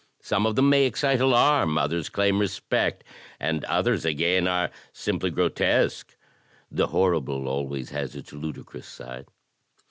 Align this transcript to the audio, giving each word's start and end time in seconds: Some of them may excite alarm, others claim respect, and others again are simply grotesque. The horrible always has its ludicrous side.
Some 0.23 0.47
of 0.47 0.55
them 0.55 0.67
may 0.67 0.87
excite 0.87 1.21
alarm, 1.21 1.77
others 1.77 2.09
claim 2.09 2.39
respect, 2.39 3.03
and 3.39 3.63
others 3.65 4.03
again 4.03 4.47
are 4.47 4.71
simply 4.91 5.29
grotesque. 5.29 6.15
The 6.71 6.87
horrible 6.87 7.47
always 7.47 7.91
has 7.91 8.15
its 8.15 8.33
ludicrous 8.33 8.87
side. 8.87 9.27